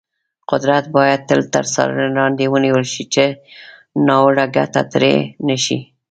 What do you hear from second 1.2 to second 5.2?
تل تر څارنې لاندې ونیول شي، چې ناوړه ګټه ترې